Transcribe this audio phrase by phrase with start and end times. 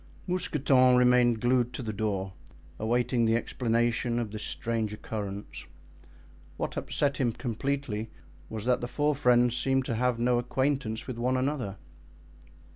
[0.25, 2.33] Mousqueton remained glued to the door,
[2.79, 5.67] awaiting the explanation of this strange occurrence.
[6.57, 8.09] What upset him completely
[8.49, 11.77] was that the four friends seemed to have no acquaintance with one another.